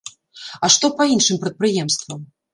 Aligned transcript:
А 0.67 0.69
што 0.75 0.91
па 0.97 1.07
іншым 1.13 1.41
прадпрыемствам? 1.45 2.27